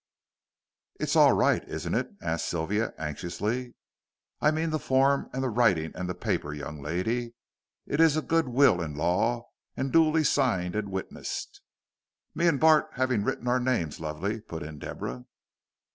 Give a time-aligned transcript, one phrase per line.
[0.99, 3.75] "It's all right, isn't it?" asked Sylvia, anxiously.
[4.39, 7.35] "I mean the form and the writing and the paper, young lady.
[7.85, 11.61] It is a good will in law, and duly signed and witnessed."
[12.33, 15.25] "Me and Bart having written our names, lovey," put in Deborah.